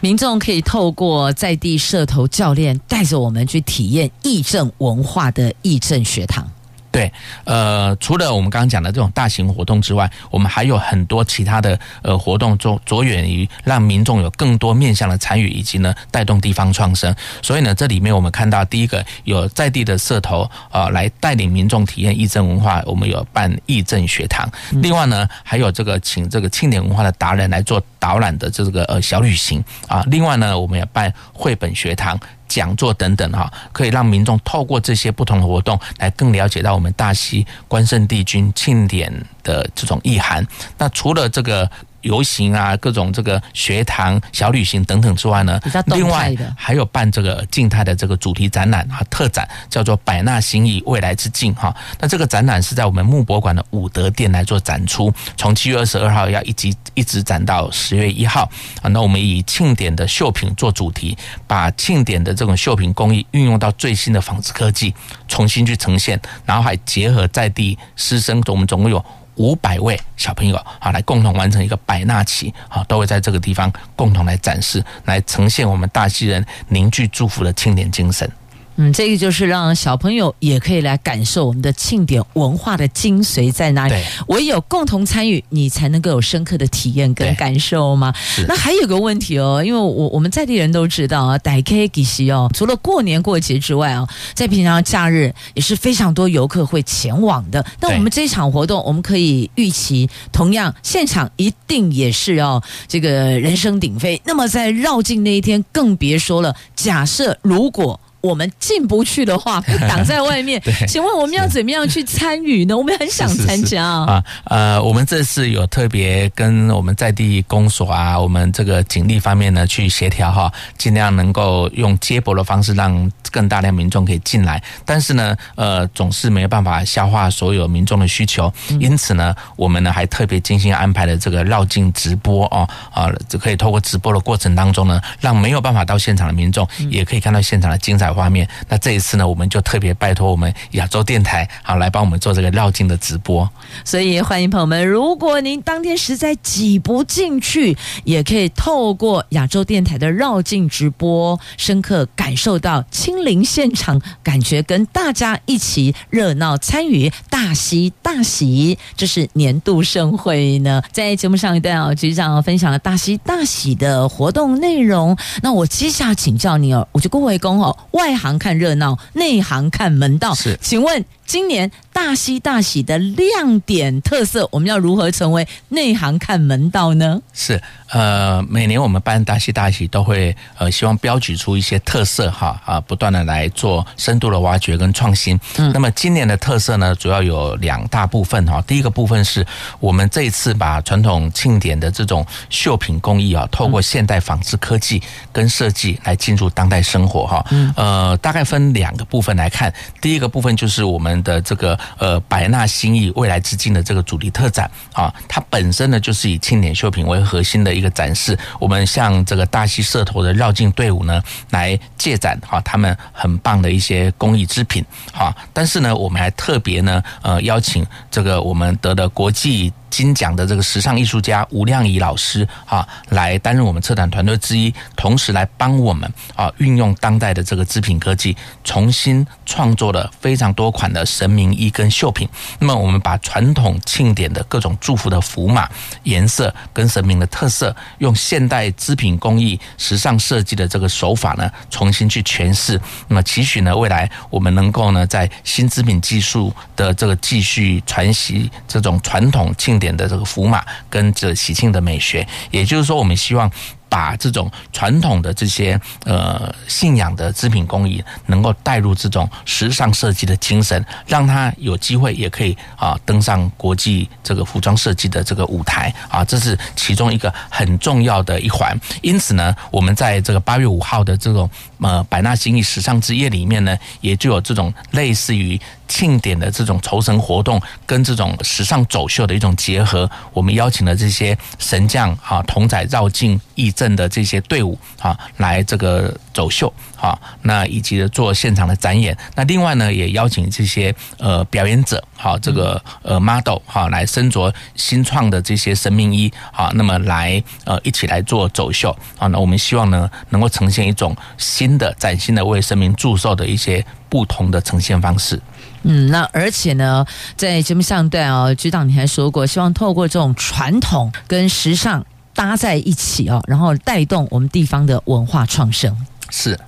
[0.00, 6.50] 民众可以透过在地社头教练带着我们去体验义正文化的义正学堂。
[6.92, 7.12] 对，
[7.44, 17.14] 呃，除了我们刚刚讲的这种大型活动之外，我们还有很多其他的呃活动，着着眼于让民众有更多面向的参与，以及呢带动地方创生。
[17.42, 24.50] 所以呢，这里面我们看到第一个有在地的社头啊、呃，来带领民众体验义政文化，我们有办义政学堂。
[24.82, 30.02] 另外呢，还有这个请这个庆典文化的达人来做导览的这个呃小旅行啊。
[30.08, 32.18] 另外呢，我们也办绘本学堂。
[32.50, 39.10] 讲座等等哈，可以让民众透过这些不同的活动，来更了解到我们大溪关圣帝君庆典
[39.42, 40.44] 的这种意涵。
[40.76, 41.70] 那除了这个。
[42.02, 51.74] 游行啊，各种这个学堂、小旅行等等之外呢，另外还有办这个静态的这个主题展览啊，特展叫做“百纳新意未来之境”哈。
[51.98, 58.50] 那这个展览是在我们木博馆的武德店来做展出，从七月二十二号要一直一直展到十月一号
[58.82, 58.88] 啊。
[58.88, 64.94] 那我们以庆典的绣品做主题，把庆典的这种绣品工艺运用到最新的纺织科技，
[65.28, 69.04] 重新去呈现，然后还结合在地师生，我们总共有。
[69.40, 78.30] 五百位小朋友啊，来共同完成一个百纳旗啊，都会在这个地方共同来展示，来呈现我们大溪人凝聚祝福的庆典精神。
[78.76, 83.90] 嗯，这个就是让小朋友也可以来感受我们的庆典文化的精髓在哪里。
[83.90, 88.14] 对，唯有共同参与，你才能够有深刻的体验跟感受吗？
[88.48, 97.64] 那还有个问题哦，因为我我们在地人都知道啊，傣 K 其实哦，除了过年过节之外啊，在平常假日也是非常多游客会前往的。
[97.80, 104.20] 那我们这一场活动，我们可以预期，同样现场一定也是要这个人声鼎沸。
[104.24, 106.56] 那么在绕境那一天，更别说了。
[106.74, 108.00] 假设如果。
[108.20, 110.60] 我们进不去的话， 被挡在外面。
[110.88, 112.76] 请问我们要怎么样去参与呢？
[112.76, 114.22] 我们很想参加啊。
[114.44, 124.62] 呃，我们这次有特别跟我们在地公所啊，我们这个警力方面呢去协调哈，尽量能够用接驳的方式让更大量民众可以进来。
[124.84, 143.48] 但是呢，呃，总是没有办法消化所有民众的需求，因此呢，我们呢还特别精心安排了这个绕境直播哦，啊，就可以透过直播的过程当中呢，让没有办法到现场的民众也可以看到现场的精彩画面，那这一次呢，我们就特别拜托我们亚洲电台好来帮我们做这个绕境的直播。
[143.84, 160.82] 所以欢迎朋友们，如果您当天实在挤不进去，也可以透过亚洲电台的绕境直播，深刻感受到亲临现场感觉，跟大家一起热闹参与大喜大喜，这是年度盛会呢。
[160.92, 165.16] 在节目上一段啊，局长分享了大喜大喜的活动内容。
[165.42, 170.34] 那我接下来请教你哦，我就恭维公哦，外行看热闹，内行看门道。
[170.34, 177.22] 是，请问今年大喜大喜的亮点特色，我们要如何成为内行看门道呢？
[177.32, 185.38] 是，呃，每年我们办大喜大喜都会呃，希望标举出一些特色哈啊，不断的来做深度的挖掘跟创新。
[185.56, 188.60] 嗯，那么今年的特色呢，主要有两大部分哈。
[188.66, 189.46] 第一个部分是
[189.78, 195.00] 我们这一次把传统庆典的这种绣品工艺啊，透过现代纺织科技
[195.30, 197.46] 跟设计来进入当代生活哈。
[197.52, 198.16] 嗯，呃。
[198.16, 208.38] 大概分两个部分来看，第一个部分就是我们的这个呃百纳新意未来之境的这个主题特展啊，它本身呢就是以庆典绣品为核心的一个展示。
[208.58, 215.34] 我们向这个大溪社头的绕境队伍呢来借展哈，他们很棒的一些工艺制品哈。
[215.52, 219.72] 但是呢，我们还特别呢呃邀请这个我们得的国际。
[219.90, 232.28] 金奖的这个时尚艺术家吴亮仪老师啊，来担任我们策展团队之一，同时来帮我们啊运用当代的这个织品科技，重新创作了非常多款的神明衣跟绣品。
[232.60, 235.68] 那么，我们把传统庆典的各种祝福的符码、
[236.04, 242.80] 颜色跟神明的特色，用现代织品工艺、时尚设计的这个手法呢，重新去诠释。
[243.08, 249.79] 那么，期许呢，未来我们能够呢，在新织品技术的这个继续传习这种传统庆。
[249.80, 253.50] 点的这个福码跟这喜庆的美学，也就是说，我们希望。
[253.90, 268.78] 把这种传统的这些呃信仰的织品工艺，能够带入这种时尚设计的精神，让它有机会也可以啊登上国际这个服装设计的这个舞台啊，这是其中一个很重要的一环。
[269.02, 280.08] 因此呢，我们在这个八月五号的这种呃百纳新艺时尚之夜里面呢，也就有这种类似于庆典的这种酬神活动，跟这种时尚走秀的一种结合。
[280.32, 286.70] 我们邀请了这些神将啊，同载绕境义镇的这些队伍啊，来这个走秀
[287.00, 289.16] 啊，那以及做现场的展演。
[289.34, 299.26] 那另外呢，也邀请这些呃表演者，好，这个呃 model 哈，来身着新创的这些神明衣啊，那么来呃一起来做走秀啊。
[299.28, 305.40] 那我们希望呢，能够呈现一种新的、崭新的为神明祝寿的一些不同的呈现方式。
[305.84, 312.04] 嗯，那而且呢，在节目上段哦，局长你还说过，希望透过这种传统跟时尚
[312.40, 315.94] 搭在一起哦，然后带动我们地方的文化创生。
[316.30, 316.58] 是，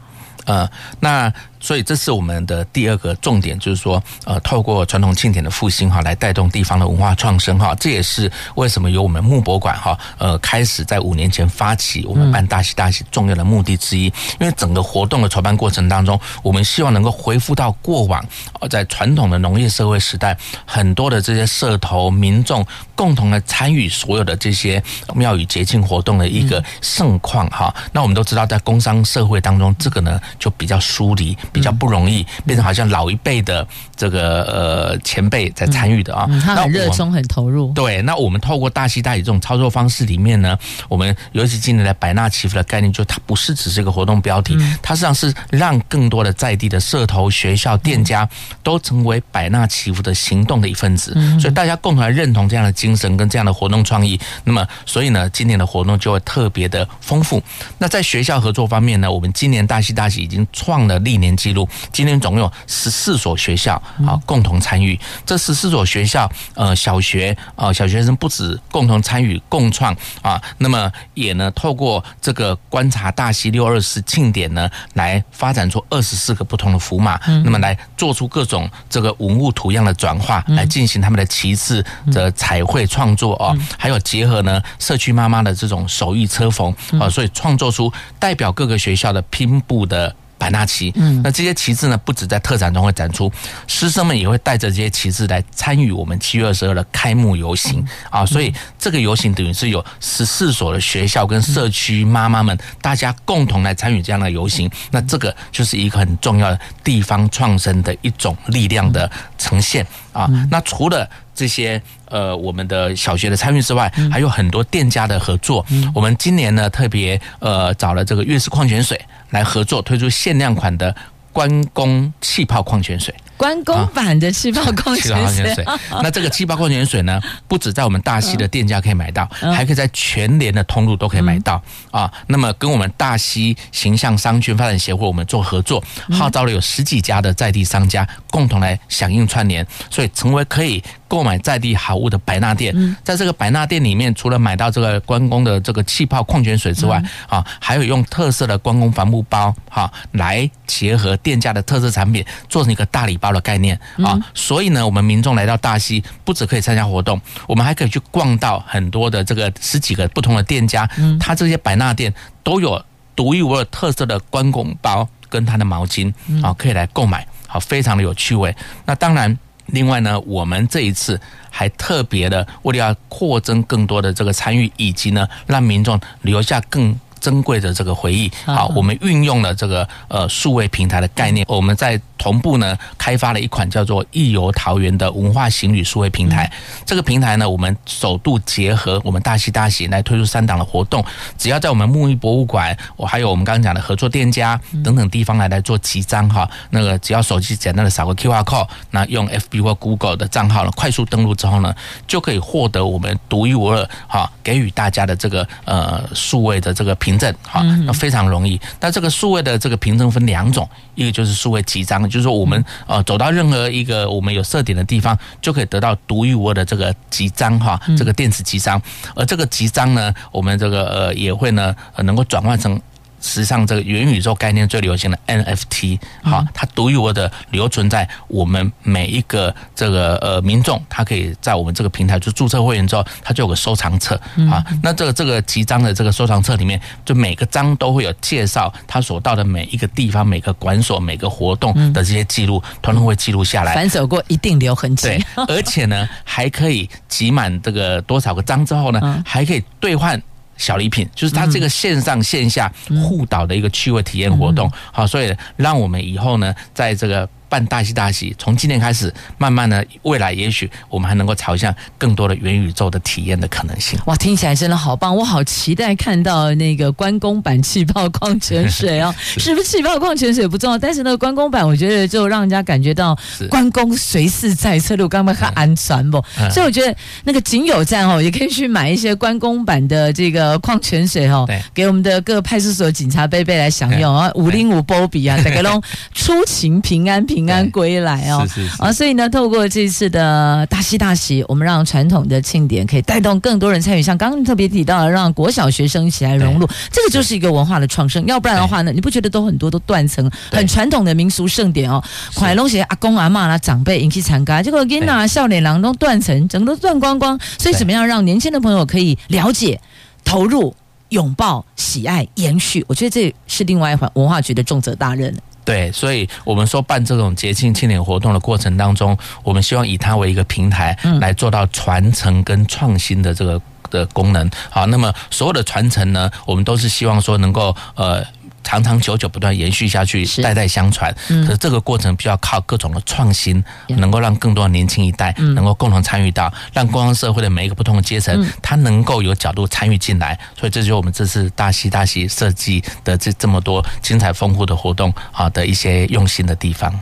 [0.44, 0.70] 呃，
[1.00, 1.32] 那。
[1.62, 7.74] 所以这是我们的第二个重点，就是说，呃，透过传统庆典的复兴哈，来带动地方的文化创生哈。
[7.76, 14.06] 这也是为什么由我们木博馆哈，呃，开始在五年前发起我们办大喜大喜重要的目的之一。
[14.40, 18.22] 因为整个活动的筹办过程当中，我们希望能够恢复到过往，
[18.68, 20.36] 在传统的农业社会时代，
[20.66, 24.82] 很多的这些社头民众共同的参与所有的这些
[25.14, 27.72] 庙宇节庆活动的一个盛况哈。
[27.92, 31.38] 那我们都知道，在工商社会当中，这个呢就比较疏离。
[31.52, 37.72] 比较不容易，变成好像老一辈的这个呃前辈在参与的啊，他很热衷，很投入。
[37.74, 48.26] 对，那我们透过大喜大喜这种操作方式里面呢，我们尤其今年的百纳祈福的概念，就它不是只是一个活动标题，它实际上是让更多的在地的社头、学校、店家
[48.62, 54.18] 都成为百纳祈福的行动的一份子，所以大家共同来认同这样的精神跟这样的活动创意。
[54.44, 57.42] 那么，所以呢，今年的活动就会特别的丰富。
[57.76, 61.36] 那在学校合作方面呢，我们今年大喜大喜已经创了历年。
[61.42, 61.68] 记录。
[61.92, 63.74] 今天总共有十四所学校
[64.06, 64.98] 啊共同参与。
[65.26, 90.14] 这十四所学校，呃，小学啊，小学生不止共同参与共创啊，那么也呢，透过这个观察大溪六二四庆典呢，来发展出二十四个不同的符码，那么来做出各种这个文物图样的转化，来进行他们的旗帜的彩绘创作啊，还有结合呢社区妈妈的这种手艺车缝啊，所以创作出代表各个学校的拼布的。
[90.42, 93.30] 百纳旗，嗯，那这些旗帜呢，不止在特展中会展出，
[93.68, 97.86] 师生们也会带着这些旗帜来参与我们七月二十二的开幕游行。
[98.10, 110.28] 啊，所以这个游行等于是有十四所的学校跟社区妈妈们大家共同来参与这样的游行，那这个就是一个很重要的地方创生的一种力量的呈现啊。
[110.50, 115.64] 那除了这些呃我们的小学的参与之外，还有很多店家的合作。
[115.94, 119.00] 我们今年呢特别呃找了这个悦诗矿泉水。
[119.32, 120.94] 来合作推出限量款的
[121.32, 125.64] 关公气泡矿泉水，关公版的气泡矿泉水。
[126.00, 132.08] 那这个气泡矿泉水呢， 不止在我们大溪的店家可以买到，还可以在全联的通路都可以买到啊。
[132.28, 135.82] 那么跟我们大溪形象商圈发展协会我们做合作，
[136.12, 140.80] 号召了有十几家的在地商家共同来响应串联，所以成为可以。
[141.12, 142.74] 购买在地好物的百纳店，
[143.04, 154.18] 在这个百纳店里面，除了买到这个关公的这个气泡矿泉水之外，啊，还有用特色的关公帆布包，哈，来结合店家的特色产品，做成一个大礼包的概念啊。
[154.34, 162.12] 所以呢，我们民众来到大溪，不只可以参加活动，我们还可以去逛到很多的这个十几个不同的店家，嗯它这些百纳店
[162.42, 162.84] 都有
[163.16, 166.12] 独一无二特色的关公包跟它的毛巾
[166.42, 168.54] 啊，可以来购买，好，非常的有趣味。
[168.84, 169.38] 那当然。
[169.66, 171.18] 另外呢，我们这一次
[171.48, 176.94] 还特别的，为了要扩增更多的这个参与，以及呢，让民众留下更。
[177.22, 186.50] 珍贵的这个回忆，好，我们运用了这个呃数位平台的概念，我们在同步呢开发了一款叫做“艺游桃园”的文化行旅数位平台。
[186.84, 191.04] 这个平台呢，我们首度结合我们大喜大喜来推出三档的活动，
[191.38, 196.50] 只要在我们木艺博物馆，我还有我们刚刚讲的合作店家等等地方来来做集章哈。
[196.70, 201.72] 那个只要手机简单的扫个 QR code，那用 FB 或 Google 的账号呢，快速登录之后呢，
[202.08, 207.11] 就可以获得我们独一无二哈给予大家的这个呃数位的这个平。
[207.12, 208.58] 凭证哈，那非常容易。
[208.78, 218.80] 但这个数位的这个凭证分两种，一个就是数位集章，就是说我们呃走到任何一个我们有设点的地方，就可以得到独一无二的这个集章哈，这个电子集章。
[219.14, 222.80] 而这个集章呢，我们这个呃也会呢能够转换成。
[223.22, 234.20] 实际上，这个元宇宙概念最流行的 NFT，好，它独一无二的留存在我们每一个这个呃民众，他可以在我们这个平台就注册会员之后，他就有个收藏册
[234.50, 234.62] 啊。
[234.82, 243.72] 那这个这个集章的这个收藏册里面，就每个章都会有介绍他所到的每一个地方、每个馆所、每个活动的这些记录，统统会记录下来。
[243.74, 245.06] 反手过，一定留痕迹。
[245.06, 250.20] 对， 而且呢，还可以集满这个多少个章之后呢，还可以兑换。
[250.62, 257.28] 小礼品就是它这个线上线下互导的一个趣味体验活动，好，所以让我们以后呢，在这个。
[257.52, 263.98] 办大戏大喜，从今天开始，慢慢的，未来也许我们还能够朝向更多的元宇宙的体验的可能性。
[264.06, 265.14] 哇，听起来真的好棒！
[265.14, 273.14] 我好期待看到那个关公版气泡矿泉水 哦，是不是气泡矿泉水不重要，但是那个关公版，我觉得就让人家感觉到
[273.50, 276.24] 关公随时在侧路，刚刚很安全不？
[276.50, 285.82] 所以我觉得那个仅有站哦，也可以去买一些关公版的这个矿泉水哦，给我们的各派出所警察贝贝来享用啊，五零五波比啊， 大家拢
[286.14, 287.41] 出勤平安平。
[287.46, 294.02] 平安归来哦，是是是啊，所以呢，透过这次的大喜大喜，我们让传统的庆典可以带动更多人参与。
[294.02, 298.24] 像刚刚特别提到的，让国小学生一起来融入，这个就是一个文化的创生。
[298.26, 300.30] 要不然的话呢，你不觉得都很多都断层？
[300.50, 302.02] 很传统的民俗盛典哦，
[302.34, 307.38] 快龙些阿公阿嬷啦，长辈引起参加，结果囡啊笑脸郎都断层，整个都断光光。
[307.58, 309.80] 所以怎么样让年轻的朋友可以了解、
[310.24, 310.74] 投入、
[311.10, 312.84] 拥抱、喜爱、延续？
[312.88, 315.34] 我觉得这是另外一环文化局的重责大任。
[315.64, 323.60] 对，所以我们说办这种节庆庆典活动的过程当中，我们希望以它为一个平台，来做到传承跟创新的这个
[323.90, 324.50] 的功能。
[324.70, 328.24] 好，那么所有的传承呢，我们都是希望说能够呃。
[328.62, 331.14] 长长久久不断延续下去，代代相传。
[331.28, 340.38] 可是这个过程必须要靠各种的创新，能够让更多的年轻一代能够共同参与到，让公共社会的每一个不同的阶层，他能够有角度参与进来。
[340.58, 346.92] 所以这就是我们这次大溪大溪设计的这这么多精彩丰富的活动啊的一些用心的地方。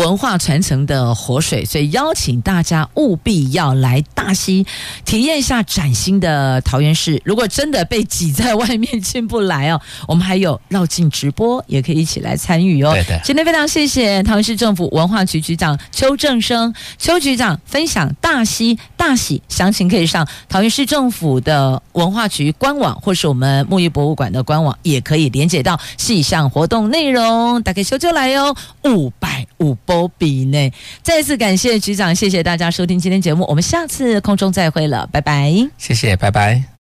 [0.00, 4.66] 文化传承的活水，所以邀请大家务必要来大溪
[5.04, 7.20] 体验一下崭新的桃园市。
[7.22, 9.78] 如果真的被挤在外面进不来哦，
[10.08, 12.92] 我们还有绕境直播，也可以一起来参与哦。
[12.92, 13.20] 对的。
[13.22, 27.62] 今天非常谢谢桃园市政府文化局局长邱正生邱局长分享大溪大喜，详情可以上桃园市政府的文化局官网，或是我们木艺博物馆的官网，也可以连接到细项活动内容。
[27.62, 30.70] 大家修就来哟，五百五波比呢。
[31.02, 35.52] 再次感谢局长，谢谢大家收听今天节目，我们下次空中再会了，拜拜。
[35.76, 36.70] 谢谢，拜拜。